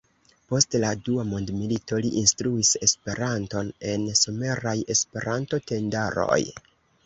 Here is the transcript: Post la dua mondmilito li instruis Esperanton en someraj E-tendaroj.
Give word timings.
Post 0.51 0.77
la 0.83 0.87
dua 1.09 1.25
mondmilito 1.33 1.99
li 2.07 2.11
instruis 2.23 2.73
Esperanton 2.89 3.71
en 3.93 4.09
someraj 4.23 4.77
E-tendaroj. 4.97 6.43